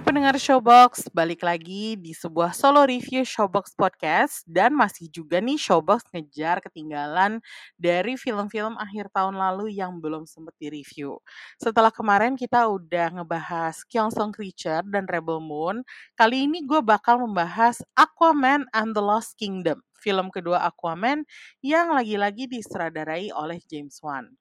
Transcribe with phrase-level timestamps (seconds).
[0.00, 6.08] Pendengar Showbox, balik lagi di sebuah solo review Showbox Podcast dan masih juga nih Showbox
[6.08, 7.44] ngejar ketinggalan
[7.76, 11.20] dari film-film akhir tahun lalu yang belum sempat di-review.
[11.60, 13.84] Setelah kemarin kita udah ngebahas
[14.14, 15.84] Song Creature dan Rebel Moon,
[16.16, 21.28] kali ini gue bakal membahas Aquaman and the Lost Kingdom, film kedua Aquaman
[21.60, 24.32] yang lagi-lagi disutradarai oleh James Wan.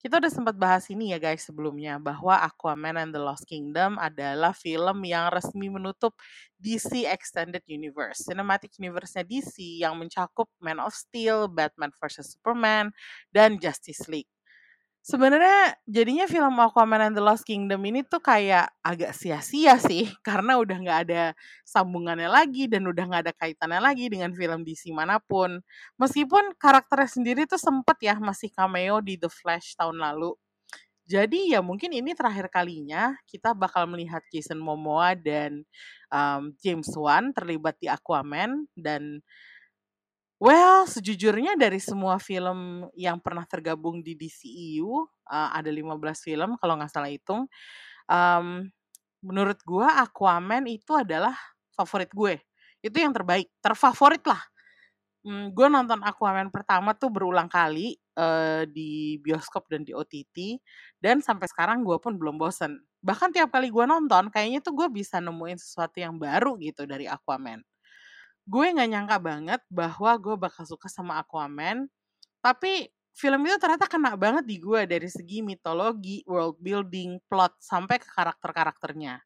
[0.00, 4.56] Kita udah sempat bahas ini ya guys sebelumnya bahwa Aquaman and the Lost Kingdom adalah
[4.56, 6.16] film yang resmi menutup
[6.56, 12.88] DC Extended Universe, Cinematic Universe-nya DC yang mencakup Man of Steel, Batman vs Superman,
[13.28, 14.32] dan Justice League.
[15.00, 20.60] Sebenarnya jadinya film Aquaman and the Lost Kingdom ini tuh kayak agak sia-sia sih karena
[20.60, 21.32] udah nggak ada
[21.64, 25.64] sambungannya lagi dan udah nggak ada kaitannya lagi dengan film DC mana pun.
[25.96, 30.36] Meskipun karakternya sendiri tuh sempet ya masih cameo di The Flash tahun lalu.
[31.10, 35.66] Jadi ya mungkin ini terakhir kalinya kita bakal melihat Jason Momoa dan
[36.12, 39.18] um, James Wan terlibat di Aquaman dan
[40.40, 46.56] Well, sejujurnya dari semua film yang pernah tergabung di DCEU, uh, eh, ada 15 film
[46.56, 47.44] kalau nggak salah hitung,
[48.08, 48.64] um,
[49.20, 51.36] menurut gue Aquaman itu adalah
[51.76, 52.40] favorit gue.
[52.80, 54.40] Itu yang terbaik, terfavorit lah.
[55.20, 60.56] Hmm, gue nonton Aquaman pertama tuh berulang kali uh, di bioskop dan di OTT,
[61.04, 62.80] dan sampai sekarang gue pun belum bosen.
[63.04, 67.04] Bahkan tiap kali gue nonton, kayaknya tuh gue bisa nemuin sesuatu yang baru gitu dari
[67.04, 67.60] Aquaman
[68.50, 71.86] gue nggak nyangka banget bahwa gue bakal suka sama Aquaman
[72.42, 78.00] tapi film itu ternyata kena banget di gue dari segi mitologi, world building, plot sampai
[78.00, 79.20] ke karakter-karakternya.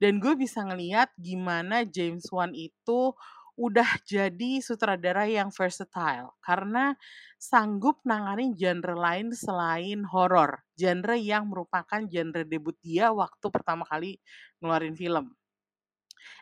[0.00, 3.12] Dan gue bisa ngeliat gimana James Wan itu
[3.60, 6.96] udah jadi sutradara yang versatile karena
[7.36, 14.16] sanggup nanganin genre lain selain horor, genre yang merupakan genre debut dia waktu pertama kali
[14.64, 15.36] ngeluarin film.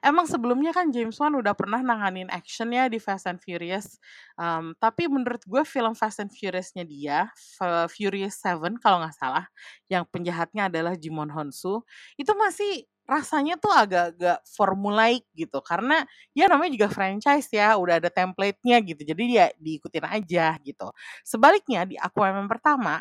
[0.05, 3.99] Emang sebelumnya kan James Wan udah pernah nanganin actionnya di Fast and Furious.
[4.39, 7.29] Um, tapi menurut gue film Fast and Furious-nya dia,
[7.91, 9.47] Furious 7 kalau nggak salah,
[9.91, 11.83] yang penjahatnya adalah Jimon Honsu,
[12.21, 16.05] itu masih rasanya tuh agak-agak formulaik gitu karena
[16.37, 20.93] ya namanya juga franchise ya udah ada template-nya gitu jadi dia diikutin aja gitu
[21.25, 23.01] sebaliknya di Aquaman pertama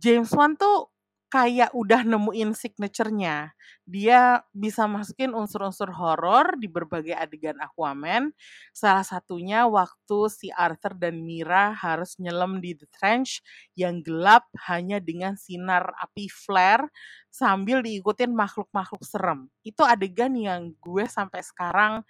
[0.00, 0.90] James Wan tuh
[1.30, 3.54] kayak udah nemuin signaturenya.
[3.86, 8.34] Dia bisa masukin unsur-unsur horor di berbagai adegan Aquaman.
[8.74, 13.42] Salah satunya waktu si Arthur dan Mira harus nyelam di The Trench
[13.78, 16.90] yang gelap hanya dengan sinar api flare
[17.30, 19.46] sambil diikutin makhluk-makhluk serem.
[19.62, 22.02] Itu adegan yang gue sampai sekarang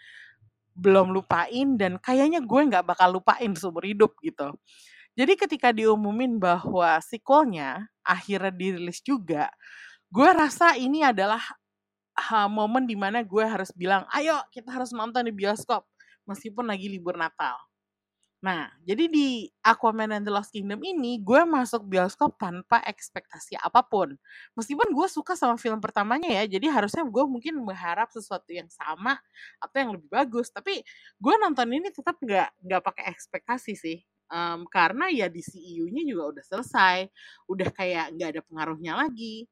[0.78, 4.54] belum lupain dan kayaknya gue nggak bakal lupain seumur hidup gitu.
[5.20, 9.52] Jadi ketika diumumin bahwa sequelnya akhirnya dirilis juga,
[10.08, 11.44] gue rasa ini adalah
[12.16, 15.84] ha, momen di mana gue harus bilang, ayo kita harus nonton di bioskop
[16.24, 17.52] meskipun lagi libur Natal.
[18.40, 23.84] Nah, jadi di Aquaman and the Lost Kingdom ini, gue masuk bioskop tanpa ekspektasi apa
[23.84, 24.16] pun.
[24.56, 29.20] Meskipun gue suka sama film pertamanya ya, jadi harusnya gue mungkin berharap sesuatu yang sama
[29.60, 30.48] atau yang lebih bagus.
[30.48, 30.80] Tapi
[31.20, 34.00] gue nonton ini tetap nggak nggak pakai ekspektasi sih
[34.30, 36.98] um, karena ya di CEU-nya juga udah selesai,
[37.50, 39.44] udah kayak nggak ada pengaruhnya lagi.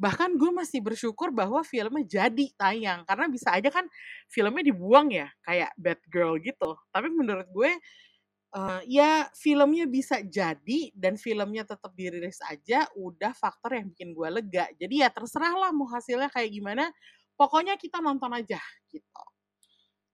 [0.00, 3.84] Bahkan gue masih bersyukur bahwa filmnya jadi tayang karena bisa aja kan
[4.32, 6.72] filmnya dibuang ya kayak Bad Girl gitu.
[6.88, 7.72] Tapi menurut gue
[8.56, 14.28] uh, ya filmnya bisa jadi dan filmnya tetap dirilis aja udah faktor yang bikin gue
[14.28, 14.72] lega.
[14.80, 16.88] Jadi ya terserah lah mau hasilnya kayak gimana.
[17.36, 19.29] Pokoknya kita nonton aja gitu.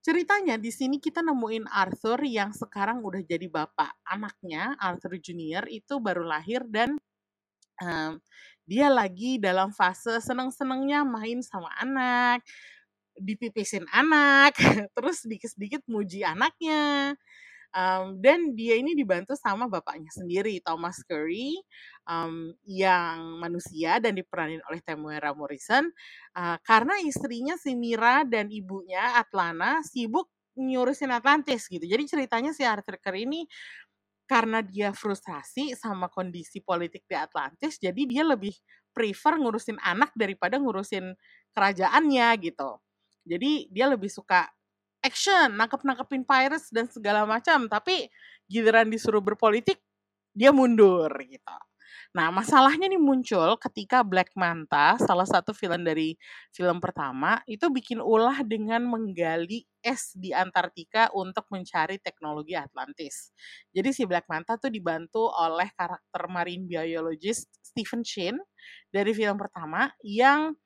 [0.07, 3.91] Ceritanya di sini kita nemuin Arthur yang sekarang udah jadi bapak.
[4.07, 6.95] Anaknya, Arthur Junior itu baru lahir dan
[7.83, 8.23] um,
[8.63, 12.47] dia lagi dalam fase seneng-senengnya main sama anak,
[13.19, 14.55] dipipisin anak,
[14.95, 17.19] terus sedikit-sedikit muji anaknya.
[17.77, 21.61] Um, dan dia ini dibantu sama bapaknya sendiri, Thomas Curry,
[22.09, 25.85] um, yang manusia dan diperanin oleh Temuera Morrison.
[26.33, 31.85] Uh, karena istrinya si Mira dan ibunya Atlana sibuk nyurusin Atlantis gitu.
[31.85, 33.45] Jadi ceritanya si Arthur Curry ini
[34.25, 38.51] karena dia frustrasi sama kondisi politik di Atlantis, jadi dia lebih
[38.91, 41.15] prefer ngurusin anak daripada ngurusin
[41.55, 42.81] kerajaannya gitu.
[43.23, 44.51] Jadi dia lebih suka
[45.07, 48.11] action, nangkep-nangkepin pirates dan segala macam, tapi
[48.51, 49.79] giliran disuruh berpolitik
[50.35, 51.57] dia mundur gitu.
[52.17, 56.17] Nah, masalahnya nih muncul ketika Black Manta, salah satu film dari
[56.49, 63.37] film pertama, itu bikin ulah dengan menggali es di Antartika untuk mencari teknologi Atlantis.
[63.69, 68.41] Jadi si Black Manta tuh dibantu oleh karakter marine biologist Stephen Shin
[68.89, 70.57] dari film pertama yang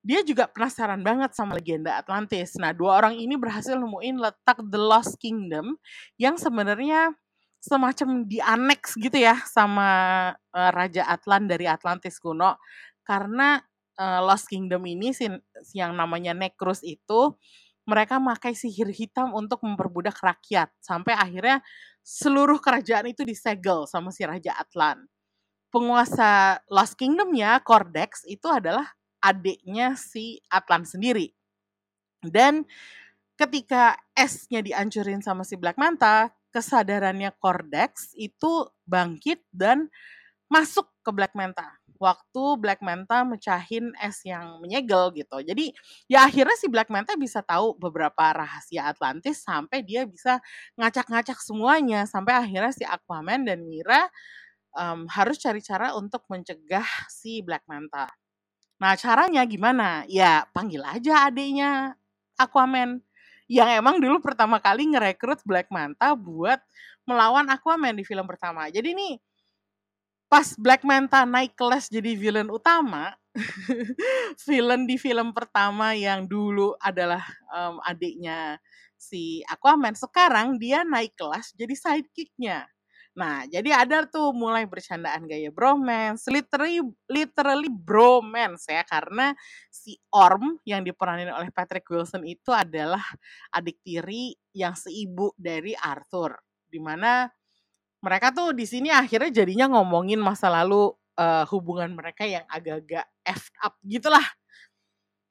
[0.00, 2.56] dia juga penasaran banget sama legenda Atlantis.
[2.56, 5.76] Nah, dua orang ini berhasil nemuin letak The Lost Kingdom
[6.16, 7.12] yang sebenarnya
[7.60, 9.88] semacam di aneks gitu ya sama
[10.32, 12.56] uh, Raja Atlan dari Atlantis kuno
[13.04, 13.60] karena
[14.00, 15.12] uh, Lost Kingdom ini
[15.76, 17.36] yang namanya Necrus itu
[17.84, 21.60] mereka pakai sihir hitam untuk memperbudak rakyat sampai akhirnya
[22.00, 25.04] seluruh kerajaan itu disegel sama si Raja Atlan.
[25.68, 28.88] Penguasa Lost Kingdomnya Cordex itu adalah
[29.20, 31.32] adiknya si Atlan sendiri.
[32.20, 32.68] Dan
[33.36, 39.88] ketika esnya dihancurin sama si Black Manta, kesadarannya Cordex itu bangkit dan
[40.50, 41.78] masuk ke Black Manta.
[42.00, 45.40] Waktu Black Manta mecahin es yang menyegel gitu.
[45.44, 45.72] Jadi
[46.08, 50.40] ya akhirnya si Black Manta bisa tahu beberapa rahasia Atlantis sampai dia bisa
[50.80, 52.08] ngacak-ngacak semuanya.
[52.08, 54.08] Sampai akhirnya si Aquaman dan Mira
[54.74, 58.08] um, harus cari cara untuk mencegah si Black Manta.
[58.80, 60.08] Nah caranya gimana?
[60.08, 61.94] Ya panggil aja adiknya
[62.40, 63.04] Aquaman
[63.50, 66.58] yang emang dulu pertama kali ngerekrut Black Manta buat
[67.04, 68.72] melawan Aquaman di film pertama.
[68.72, 69.14] Jadi nih
[70.30, 73.12] pas Black Manta naik kelas jadi villain utama,
[74.46, 78.62] villain di film pertama yang dulu adalah um, adiknya
[78.94, 82.70] si Aquaman, sekarang dia naik kelas jadi sidekicknya.
[83.10, 86.78] Nah, jadi ada tuh mulai bercandaan gaya bromance, literally
[87.10, 89.34] literally bromance ya karena
[89.66, 93.02] si Orm yang diperanin oleh Patrick Wilson itu adalah
[93.50, 96.38] adik tiri yang seibu dari Arthur.
[96.70, 97.26] Di mana
[97.98, 103.54] mereka tuh di sini akhirnya jadinya ngomongin masa lalu uh, hubungan mereka yang agak-agak effed
[103.58, 104.24] up gitulah.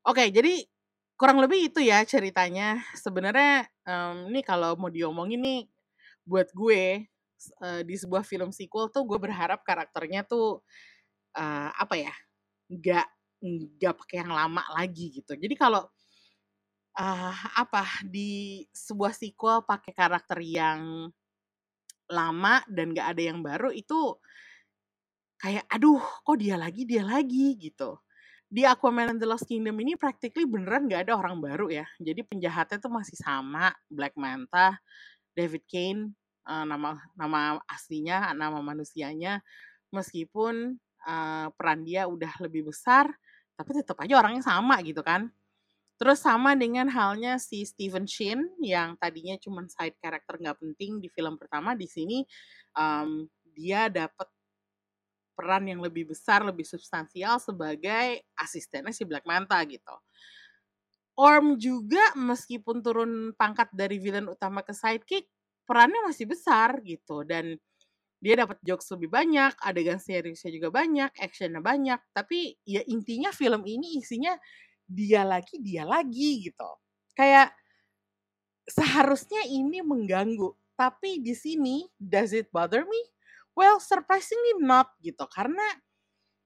[0.04, 0.68] Oke, jadi
[1.16, 2.84] kurang lebih itu ya ceritanya.
[2.92, 5.62] Sebenarnya um, ini kalau mau diomongin nih
[6.28, 7.08] buat gue
[7.64, 10.62] uh, di sebuah film sequel tuh gue berharap karakternya tuh
[11.36, 12.14] uh, apa ya
[12.70, 13.08] nggak
[13.40, 15.34] nggak pakai yang lama lagi gitu.
[15.40, 15.88] Jadi kalau
[17.00, 21.08] uh, apa di sebuah sequel pakai karakter yang
[22.10, 24.18] lama dan gak ada yang baru itu
[25.38, 28.02] kayak aduh kok dia lagi dia lagi gitu.
[28.50, 31.86] Di Aquaman and the Lost Kingdom ini practically beneran gak ada orang baru ya.
[32.02, 34.82] Jadi penjahatnya tuh masih sama Black Manta
[35.38, 36.18] David Kane
[36.50, 39.46] uh, nama nama aslinya, nama manusianya,
[39.94, 43.14] meskipun uh, peran dia udah lebih besar,
[43.54, 45.30] tapi tetap aja orangnya sama gitu kan.
[46.00, 51.12] Terus sama dengan halnya si Stephen Shin yang tadinya cuma side character nggak penting di
[51.12, 52.24] film pertama, di sini
[52.74, 54.26] um, dia dapat
[55.36, 59.96] peran yang lebih besar, lebih substansial sebagai asistennya si Black Manta gitu.
[61.20, 65.28] Orm juga meskipun turun pangkat dari villain utama ke sidekick,
[65.70, 67.54] perannya masih besar gitu dan
[68.20, 73.64] dia dapat jokes lebih banyak, adegan seriusnya juga banyak, actionnya banyak, tapi ya intinya film
[73.64, 74.36] ini isinya
[74.84, 76.70] dia lagi dia lagi gitu.
[77.16, 77.56] Kayak
[78.68, 83.02] seharusnya ini mengganggu, tapi di sini does it bother me?
[83.56, 85.24] Well, surprisingly not gitu.
[85.32, 85.64] Karena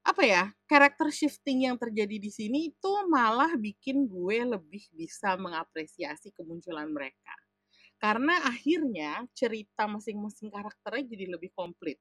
[0.06, 6.36] apa ya, karakter shifting yang terjadi di sini itu malah bikin gue lebih bisa mengapresiasi
[6.36, 7.34] kemunculan mereka
[8.04, 11.96] karena akhirnya cerita masing-masing karakternya jadi lebih komplit.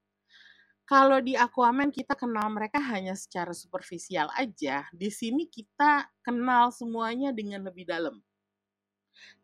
[0.83, 7.31] Kalau di Aquaman kita kenal mereka hanya secara superficial aja, di sini kita kenal semuanya
[7.31, 8.19] dengan lebih dalam.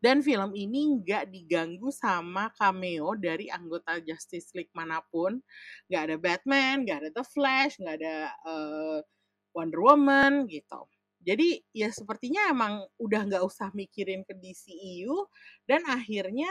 [0.03, 5.39] Dan film ini nggak diganggu sama cameo dari anggota Justice League mana pun.
[5.87, 8.99] Nggak ada Batman, nggak ada The Flash, nggak ada uh,
[9.55, 10.83] Wonder Woman gitu.
[11.19, 15.27] Jadi ya sepertinya emang udah nggak usah mikirin ke DCEU
[15.69, 16.49] dan akhirnya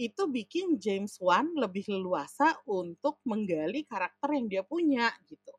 [0.00, 5.52] itu bikin James Wan lebih leluasa untuk menggali karakter yang dia punya gitu.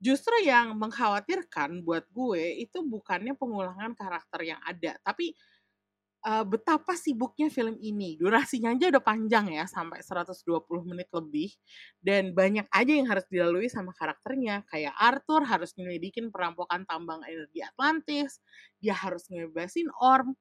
[0.00, 5.36] justru yang mengkhawatirkan buat gue itu bukannya pengulangan karakter yang ada, tapi
[6.24, 8.16] uh, betapa sibuknya film ini.
[8.20, 10.44] Durasinya aja udah panjang ya, sampai 120
[10.84, 11.50] menit lebih.
[12.00, 14.64] Dan banyak aja yang harus dilalui sama karakternya.
[14.68, 18.40] Kayak Arthur harus menyelidikin perampokan tambang energi Atlantis,
[18.80, 20.36] dia harus ngebebasin Orm,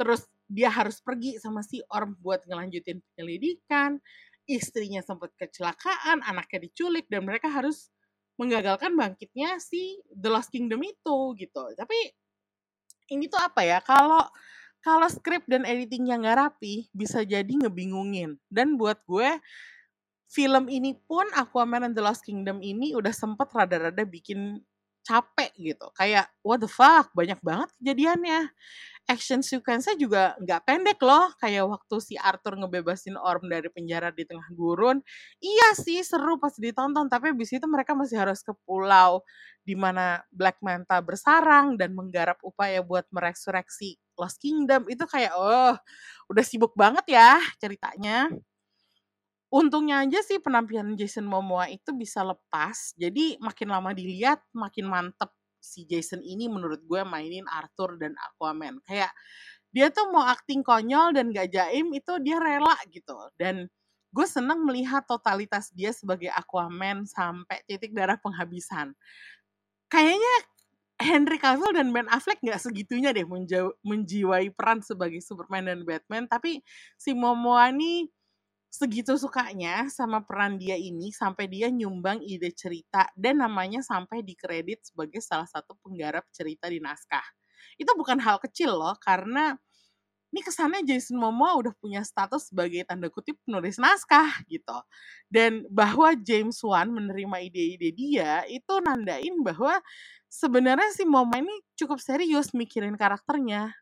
[0.00, 4.02] terus dia harus pergi sama si Orm buat ngelanjutin penyelidikan,
[4.50, 7.92] istrinya sempat kecelakaan, anaknya diculik, dan mereka harus
[8.40, 11.64] menggagalkan bangkitnya si The Lost Kingdom itu gitu.
[11.76, 11.98] Tapi
[13.12, 13.78] ini tuh apa ya?
[13.84, 14.24] Kalau
[14.80, 18.40] kalau skrip dan editingnya nggak rapi, bisa jadi ngebingungin.
[18.48, 19.28] Dan buat gue,
[20.30, 24.62] film ini pun Aquaman and the Lost Kingdom ini udah sempet rada-rada bikin
[25.04, 25.86] capek gitu.
[25.96, 28.48] Kayak what the fuck, banyak banget kejadiannya
[29.08, 31.32] action sequence-nya juga nggak pendek loh.
[31.40, 35.00] Kayak waktu si Arthur ngebebasin Orm dari penjara di tengah gurun.
[35.40, 39.24] Iya sih seru pas ditonton, tapi abis itu mereka masih harus ke pulau
[39.64, 44.84] di mana Black Manta bersarang dan menggarap upaya buat meresurreksi Lost Kingdom.
[44.90, 45.74] Itu kayak, oh
[46.30, 48.30] udah sibuk banget ya ceritanya.
[49.50, 55.34] Untungnya aja sih penampilan Jason Momoa itu bisa lepas, jadi makin lama dilihat makin mantep
[55.60, 58.80] si Jason ini menurut gue mainin Arthur dan Aquaman.
[58.88, 59.12] Kayak
[59.70, 63.14] dia tuh mau acting konyol dan gak jaim itu dia rela gitu.
[63.38, 63.70] Dan
[64.10, 68.96] gue seneng melihat totalitas dia sebagai Aquaman sampai titik darah penghabisan.
[69.86, 70.34] Kayaknya
[71.00, 73.24] Henry Cavill dan Ben Affleck gak segitunya deh
[73.80, 76.28] menjiwai peran sebagai Superman dan Batman.
[76.28, 76.60] Tapi
[77.00, 78.10] si Momoa nih
[78.70, 84.86] segitu sukanya sama peran dia ini sampai dia nyumbang ide cerita dan namanya sampai dikredit
[84.94, 87.24] sebagai salah satu penggarap cerita di naskah.
[87.76, 89.58] Itu bukan hal kecil loh karena
[90.30, 94.78] ini kesannya Jason Momoa udah punya status sebagai tanda kutip penulis naskah gitu.
[95.26, 99.82] Dan bahwa James Wan menerima ide-ide dia itu nandain bahwa
[100.30, 103.74] sebenarnya si Momoa ini cukup serius mikirin karakternya.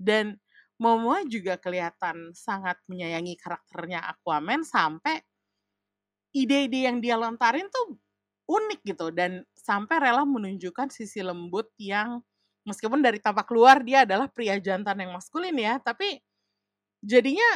[0.00, 0.40] Dan
[0.82, 5.22] Momoa juga kelihatan sangat menyayangi karakternya Aquaman sampai
[6.34, 7.94] ide-ide yang dia lontarin tuh
[8.50, 12.20] unik gitu dan sampai rela menunjukkan sisi lembut yang
[12.68, 16.20] meskipun dari tampak luar dia adalah pria jantan yang maskulin ya, tapi
[17.04, 17.46] jadinya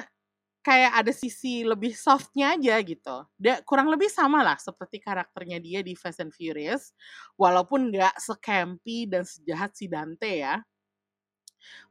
[0.62, 3.16] kayak ada sisi lebih softnya aja gitu.
[3.40, 6.92] Dia kurang lebih sama lah seperti karakternya dia di Fast and Furious,
[7.40, 10.60] walaupun nggak secampy dan sejahat si Dante ya.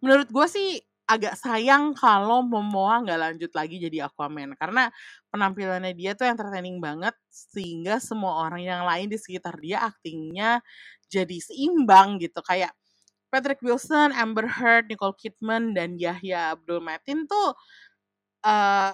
[0.02, 0.70] Menurut gue sih
[1.08, 4.54] agak sayang kalau Momoa nggak lanjut lagi jadi Aquaman.
[4.60, 4.92] Karena
[5.32, 10.60] penampilannya dia tuh entertaining banget sehingga semua orang yang lain di sekitar dia aktingnya
[11.08, 12.44] jadi seimbang gitu.
[12.44, 12.76] Kayak
[13.32, 17.56] Patrick Wilson, Amber Heard, Nicole Kidman dan Yahya Abdul Matin tuh
[18.44, 18.92] uh,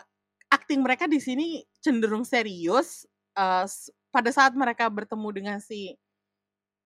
[0.53, 3.65] akting mereka di sini cenderung serius uh,
[4.13, 5.97] pada saat mereka bertemu dengan si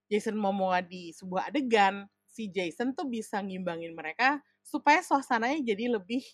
[0.07, 6.27] Jason Momoa di sebuah adegan si Jason tuh bisa ngimbangin mereka supaya suasananya jadi lebih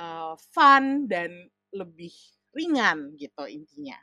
[0.00, 1.28] uh, fun dan
[1.68, 2.12] lebih
[2.56, 4.00] ringan gitu intinya.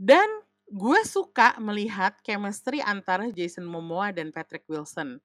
[0.00, 0.26] Dan
[0.72, 5.20] gue suka melihat chemistry antara Jason Momoa dan Patrick Wilson.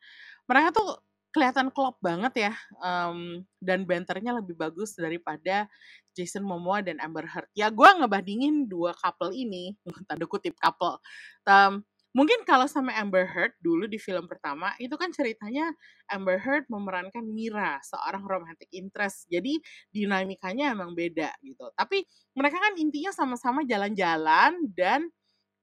[0.46, 1.00] Mereka tuh
[1.32, 5.70] kelihatan klop banget ya, um, dan banternya lebih bagus daripada
[6.18, 7.48] Jason Momoa dan Amber Heard.
[7.54, 9.78] Ya gue ngebandingin dua couple ini,
[10.10, 11.00] tanda kutip couple.
[11.48, 11.86] Um,
[12.18, 15.70] Mungkin kalau sama Amber Heard dulu di film pertama, itu kan ceritanya
[16.10, 19.30] Amber Heard memerankan Mira, seorang romantic interest.
[19.30, 19.62] Jadi
[19.94, 21.70] dinamikanya emang beda gitu.
[21.78, 22.02] Tapi
[22.34, 25.06] mereka kan intinya sama-sama jalan-jalan dan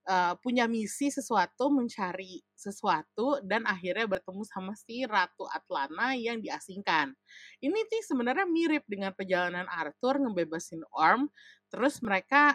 [0.06, 7.12] uh, punya misi sesuatu, mencari sesuatu dan akhirnya bertemu sama si Ratu Atlana yang diasingkan.
[7.58, 11.26] Ini sih sebenarnya mirip dengan perjalanan Arthur ngebebasin Orm,
[11.66, 12.54] terus mereka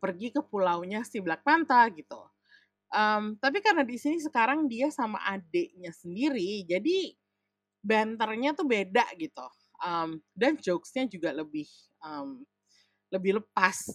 [0.00, 2.37] pergi ke pulaunya si Black Manta gitu.
[2.88, 7.12] Um, tapi karena di sini sekarang dia sama adiknya sendiri, jadi
[7.84, 9.44] banternya tuh beda gitu.
[9.84, 11.68] Um, dan jokesnya juga lebih
[12.00, 12.42] um,
[13.12, 13.92] lebih lepas.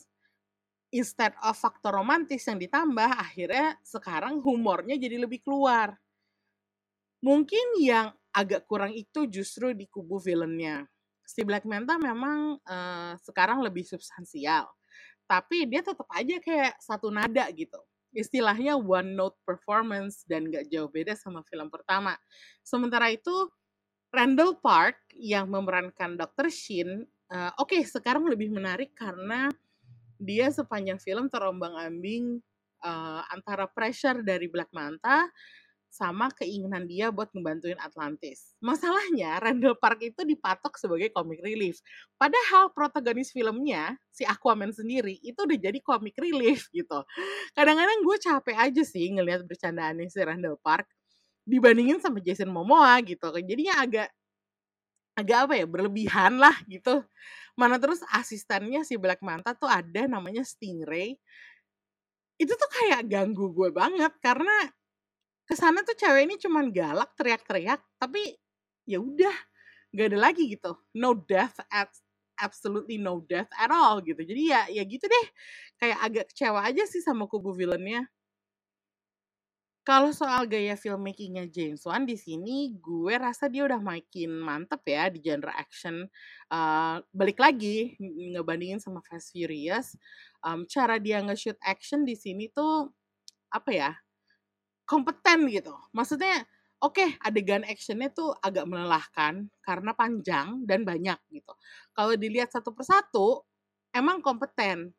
[0.93, 5.97] Instead of faktor romantis yang ditambah, akhirnya sekarang humornya jadi lebih keluar.
[7.25, 10.85] Mungkin yang agak kurang itu justru di kubu villainnya.
[11.25, 14.69] Si Black Manta memang uh, sekarang lebih substansial,
[15.25, 17.81] tapi dia tetap aja kayak satu nada gitu
[18.13, 22.15] istilahnya one note performance dan gak jauh beda sama film pertama.
[22.62, 23.50] Sementara itu
[24.13, 26.48] Randall Park yang memerankan Dr.
[26.53, 29.50] Shin, uh, oke okay, sekarang lebih menarik karena
[30.22, 32.38] dia sepanjang film terombang ambing
[32.86, 35.27] uh, antara pressure dari Black Manta
[35.93, 38.57] sama keinginan dia buat ngebantuin Atlantis.
[38.57, 41.85] Masalahnya Randall Park itu dipatok sebagai comic relief.
[42.17, 47.05] Padahal protagonis filmnya, si Aquaman sendiri, itu udah jadi comic relief gitu.
[47.53, 50.89] Kadang-kadang gue capek aja sih ngelihat bercandaannya si Randall Park
[51.45, 53.29] dibandingin sama Jason Momoa gitu.
[53.45, 54.09] Jadinya agak
[55.13, 57.05] agak apa ya berlebihan lah gitu.
[57.53, 61.21] Mana terus asistennya si Black Manta tuh ada namanya Stingray.
[62.41, 64.73] Itu tuh kayak ganggu gue banget karena
[65.53, 68.33] ke sana tuh cewek ini cuman galak teriak-teriak tapi
[68.89, 69.38] ya udah
[69.93, 70.74] nggak ada lagi gitu.
[70.98, 71.93] No death at
[72.41, 74.17] absolutely no death at all gitu.
[74.17, 75.25] Jadi ya ya gitu deh.
[75.77, 78.10] Kayak agak kecewa aja sih sama kubu villainnya.
[79.86, 85.13] Kalau soal gaya filmmakingnya James Wan di sini gue rasa dia udah makin mantep ya
[85.13, 86.10] di genre action.
[86.50, 89.93] Uh, balik lagi ngebandingin sama Fast Furious.
[90.41, 92.89] Um, cara dia nge-shoot action di sini tuh
[93.53, 93.91] apa ya
[94.83, 95.73] kompeten gitu.
[95.95, 96.43] Maksudnya
[96.83, 101.53] oke okay, adegan actionnya tuh agak melelahkan karena panjang dan banyak gitu.
[101.95, 103.43] Kalau dilihat satu persatu
[103.95, 104.91] emang kompeten.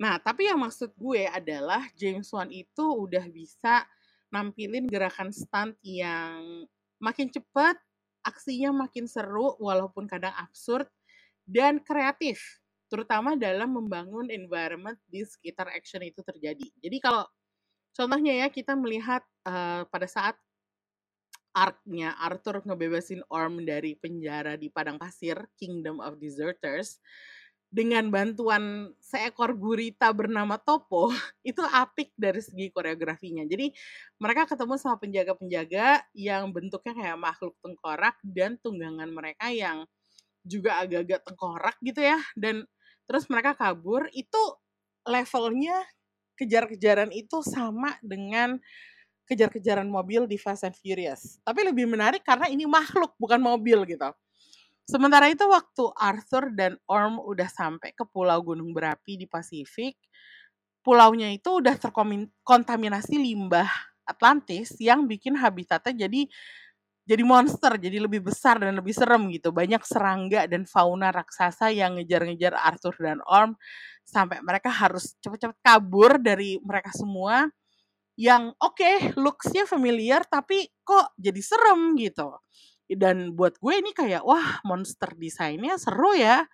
[0.00, 3.84] Nah tapi yang maksud gue adalah James Wan itu udah bisa
[4.32, 6.64] nampilin gerakan stunt yang
[6.96, 7.76] makin cepat,
[8.24, 10.88] aksinya makin seru walaupun kadang absurd
[11.44, 16.68] dan kreatif terutama dalam membangun environment di sekitar action itu terjadi.
[16.76, 17.24] Jadi kalau
[17.92, 20.36] Contohnya ya kita melihat uh, pada saat
[21.52, 26.96] arc-nya Arthur ngebebasin Orm dari penjara di padang pasir Kingdom of Deserters
[27.72, 31.08] dengan bantuan seekor gurita bernama Topo
[31.44, 33.44] itu apik dari segi koreografinya.
[33.48, 33.72] Jadi
[34.20, 39.88] mereka ketemu sama penjaga-penjaga yang bentuknya kayak makhluk tengkorak dan tunggangan mereka yang
[40.42, 42.66] juga agak-agak tengkorak gitu ya dan
[43.06, 44.42] terus mereka kabur itu
[45.06, 45.78] levelnya
[46.36, 48.56] kejar-kejaran itu sama dengan
[49.26, 51.40] kejar-kejaran mobil di Fast and Furious.
[51.40, 54.10] Tapi lebih menarik karena ini makhluk bukan mobil gitu.
[54.82, 59.94] Sementara itu waktu Arthur dan Orm udah sampai ke pulau gunung berapi di Pasifik,
[60.82, 63.70] pulaunya itu udah terkontaminasi limbah
[64.02, 66.26] Atlantis yang bikin habitatnya jadi
[67.12, 69.52] jadi monster, jadi lebih besar dan lebih serem gitu.
[69.52, 73.52] Banyak serangga dan fauna raksasa yang ngejar-ngejar Arthur dan Orm
[74.08, 77.52] sampai mereka harus cepet-cepet kabur dari mereka semua
[78.16, 82.32] yang oke okay, looksnya familiar tapi kok jadi serem gitu.
[82.88, 86.48] Dan buat gue ini kayak wah monster desainnya seru ya.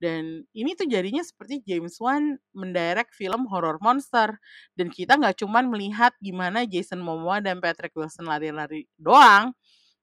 [0.00, 4.32] Dan ini tuh jadinya seperti James Wan mendirect film horror monster.
[4.72, 9.52] Dan kita nggak cuman melihat gimana Jason Momoa dan Patrick Wilson lari-lari doang,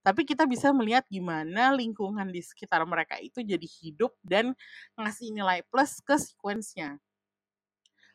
[0.08, 4.56] tapi kita bisa melihat gimana lingkungan di sekitar mereka itu jadi hidup dan
[4.96, 6.96] ngasih nilai plus ke sequence-nya.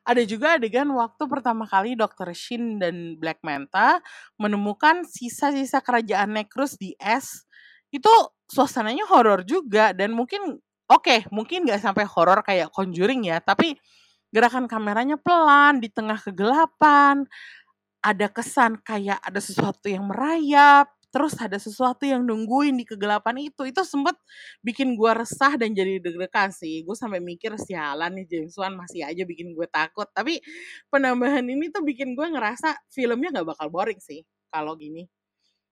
[0.08, 2.32] Ada juga adegan waktu pertama kali Dr.
[2.32, 4.00] Shin dan Black Manta
[4.40, 7.44] menemukan sisa-sisa kerajaan Necrus di es.
[7.92, 8.08] Itu
[8.48, 13.76] suasananya horor juga dan mungkin oke, okay, mungkin nggak sampai horor kayak Conjuring ya, tapi
[14.32, 17.28] gerakan kameranya pelan di tengah kegelapan.
[18.00, 23.68] Ada kesan kayak ada sesuatu yang merayap, terus ada sesuatu yang nungguin di kegelapan itu
[23.68, 24.16] itu sempet
[24.64, 26.80] bikin gue resah dan jadi deg-degan sih.
[26.88, 30.08] Gue sampai mikir sialan nih James Wan masih aja bikin gue takut.
[30.10, 30.40] Tapi
[30.88, 35.04] penambahan ini tuh bikin gue ngerasa filmnya nggak bakal boring sih kalau gini.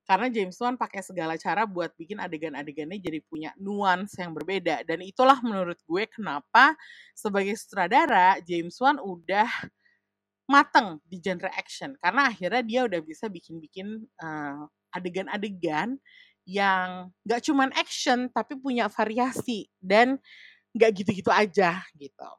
[0.05, 4.85] Karena James Wan pakai segala cara buat bikin adegan-adegannya jadi punya nuansa yang berbeda.
[4.85, 6.75] Dan itulah menurut gue kenapa
[7.17, 9.47] sebagai sutradara James Wan udah
[10.51, 11.95] mateng di genre action.
[12.03, 15.99] Karena akhirnya dia udah bisa bikin-bikin uh, adegan-adegan
[16.49, 20.19] yang gak cuman action tapi punya variasi dan
[20.75, 22.31] gak gitu-gitu aja gitu.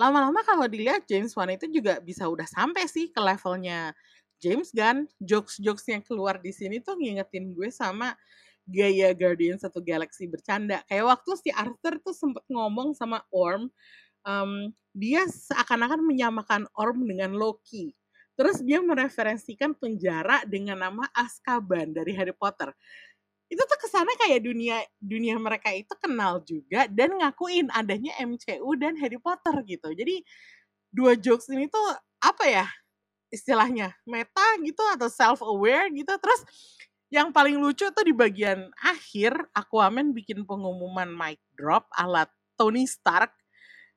[0.00, 3.94] Lama-lama kalau dilihat James Wan itu juga bisa udah sampai sih ke levelnya
[4.42, 5.06] James Gunn.
[5.22, 8.18] Jokes-jokes yang keluar di sini tuh ngingetin gue sama
[8.66, 10.82] gaya Guardian satu Galaxy bercanda.
[10.90, 13.70] Kayak waktu si Arthur tuh sempet ngomong sama Orm,
[14.26, 17.94] um, dia seakan-akan menyamakan Orm dengan Loki.
[18.42, 22.74] Terus dia mereferensikan penjara dengan nama Azkaban dari Harry Potter.
[23.46, 28.66] Itu tuh ke sana kayak dunia dunia mereka itu kenal juga dan ngakuin adanya MCU
[28.74, 29.94] dan Harry Potter gitu.
[29.94, 30.26] Jadi
[30.90, 31.86] dua jokes ini tuh
[32.18, 32.66] apa ya
[33.30, 36.10] istilahnya meta gitu atau self aware gitu.
[36.10, 36.42] Terus
[37.14, 42.26] yang paling lucu tuh di bagian akhir Aquaman bikin pengumuman mic drop alat
[42.58, 43.30] Tony Stark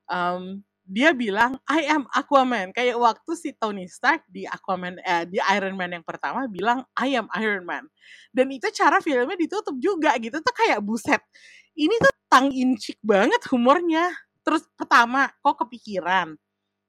[0.05, 2.69] um, dia bilang I am Aquaman.
[2.71, 7.17] Kayak waktu si Tony Stark di Aquaman eh, di Iron Man yang pertama bilang I
[7.17, 7.89] am Iron Man.
[8.29, 10.37] Dan itu cara filmnya ditutup juga gitu.
[10.39, 11.21] Tuh kayak buset
[11.75, 14.13] ini tuh tang incik banget humornya.
[14.45, 16.37] Terus pertama kok kepikiran?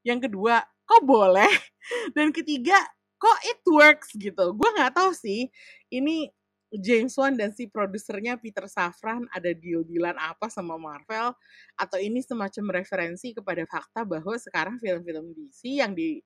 [0.06, 1.50] Yang kedua kok boleh?
[2.14, 2.78] Dan ketiga
[3.18, 4.54] kok it works gitu.
[4.54, 5.50] Gue nggak tahu sih
[5.90, 6.30] ini
[6.74, 11.30] James Wan dan si produsernya Peter Safran ada deal-dealan apa sama Marvel
[11.78, 16.18] atau ini semacam referensi kepada fakta bahwa sekarang film-film DC yang di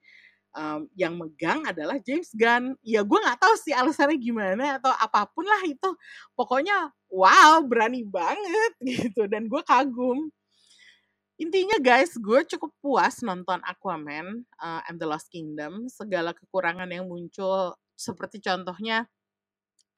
[0.56, 2.74] um, yang megang adalah James Gunn.
[2.80, 5.90] Ya gue nggak tahu sih alasannya gimana atau apa pun lah itu.
[6.32, 10.30] Pokoknya wow berani banget gitu dan gue kagum.
[11.40, 15.88] Intinya guys, gue cukup puas nonton Aquaman uh, and the Lost Kingdom.
[15.88, 19.08] Segala kekurangan yang muncul seperti contohnya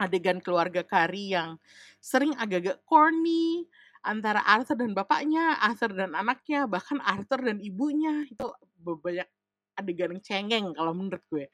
[0.02, 1.62] adegan keluarga Kari yang
[2.02, 3.70] sering agak-agak corny
[4.02, 8.50] antara Arthur dan bapaknya, Arthur dan anaknya, bahkan Arthur dan ibunya itu
[8.82, 9.30] banyak
[9.78, 11.46] adegan yang cengeng kalau menurut gue.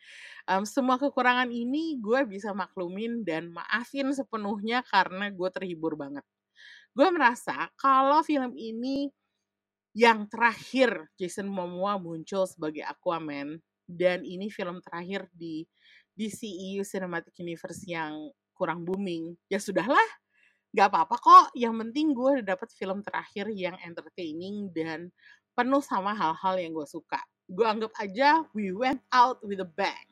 [0.49, 6.25] Um, semua kekurangan ini gue bisa maklumin dan maafin sepenuhnya karena gue terhibur banget.
[6.97, 9.13] Gue merasa kalau film ini
[9.95, 13.59] yang terakhir Jason Momoa muncul sebagai Aquaman
[13.89, 15.65] dan ini film terakhir di
[16.19, 20.09] DCEU Cinematic Universe yang kurang booming, ya sudahlah,
[20.75, 21.47] gak apa-apa kok.
[21.55, 25.15] Yang penting gue udah dapet film terakhir yang entertaining dan
[25.55, 27.23] penuh sama hal-hal yang gue suka.
[27.47, 30.09] Gue anggap aja we went out with a bang.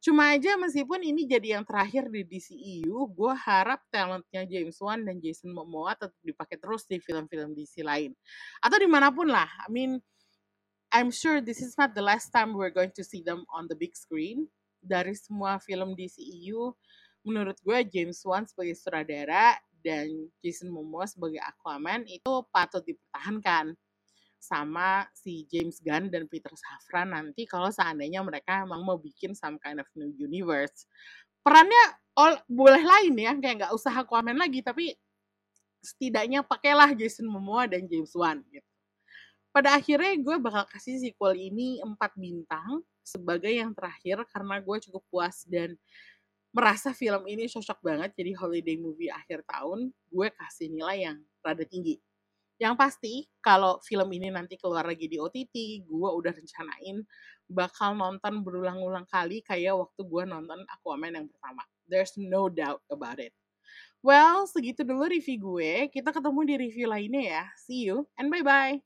[0.00, 5.18] Cuma aja meskipun ini jadi yang terakhir di DCEU, gue harap talentnya James Wan dan
[5.18, 8.14] Jason Momoa tetap dipakai terus di film-film DC lain.
[8.62, 9.50] Atau di mana pun lah.
[9.66, 9.98] I mean,
[10.94, 13.74] I'm sure this is not the last time we're going to see them on the
[13.74, 14.46] big screen.
[14.86, 16.70] Dari semua film DCEU,
[17.26, 20.06] menurut gue James Wan sebagai sutradara dan
[20.38, 23.74] Jason Momoa sebagai Aquaman itu patut dipertahankan
[24.38, 29.58] sama si James Gunn dan Peter Safran nanti kalau seandainya mereka emang mau bikin some
[29.58, 30.86] kind of new universe.
[31.42, 34.94] Perannya all, boleh lain ya, kayak nggak usah Aquaman lagi, tapi
[35.82, 38.66] setidaknya pakailah Jason Momoa dan James Wan gitu.
[39.50, 45.06] Pada akhirnya gue bakal kasih sequel ini 4 bintang sebagai yang terakhir karena gue cukup
[45.06, 45.78] puas dan
[46.50, 51.62] merasa film ini cocok banget jadi holiday movie akhir tahun, gue kasih nilai yang rada
[51.62, 52.02] tinggi.
[52.56, 53.14] Yang pasti,
[53.44, 57.04] kalau film ini nanti keluar lagi di OTT, gue udah rencanain
[57.46, 61.62] bakal nonton berulang-ulang kali kayak waktu gue nonton Aquaman yang pertama.
[61.84, 63.36] There's no doubt about it.
[64.00, 65.92] Well, segitu dulu review gue.
[65.92, 67.44] Kita ketemu di review lainnya ya.
[67.60, 68.80] See you and bye-bye.